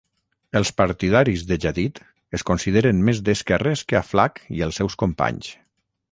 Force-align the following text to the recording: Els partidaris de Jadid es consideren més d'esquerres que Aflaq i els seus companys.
Els 0.59 0.69
partidaris 0.81 1.41
de 1.51 1.57
Jadid 1.65 2.01
es 2.37 2.45
consideren 2.51 3.03
més 3.09 3.21
d'esquerres 3.27 3.83
que 3.93 3.99
Aflaq 4.01 4.41
i 4.61 4.65
els 4.69 4.81
seus 4.81 4.97
companys. 5.05 5.51